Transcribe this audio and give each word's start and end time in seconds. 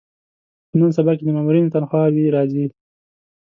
په 0.69 0.75
نن 0.79 0.91
سبا 0.97 1.11
کې 1.17 1.23
د 1.25 1.29
مامورینو 1.35 1.73
تنخوا 1.75 2.03
وې 2.13 2.33
راځي. 2.35 2.65